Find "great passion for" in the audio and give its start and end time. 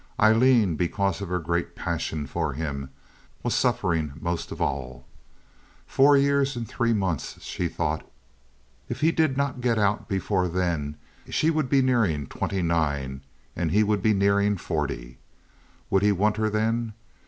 1.37-2.53